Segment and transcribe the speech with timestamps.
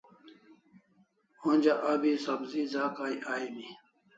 [1.49, 3.67] Onja abi sabzi za kay aimi